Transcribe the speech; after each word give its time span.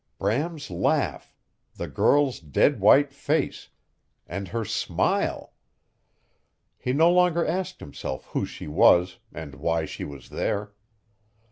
Bram's 0.17 0.71
laugh 0.71 1.31
the 1.75 1.87
girl's 1.87 2.39
dead 2.39 2.79
white 2.79 3.13
face, 3.13 3.69
AND 4.25 4.47
HER 4.47 4.65
SMILE! 4.65 5.53
He 6.79 6.91
no 6.91 7.11
longer 7.11 7.45
asked 7.45 7.81
himself 7.81 8.25
who 8.33 8.43
she 8.47 8.65
was, 8.67 9.19
and 9.31 9.53
why 9.53 9.85
she 9.85 10.03
was 10.03 10.29
there. 10.29 10.73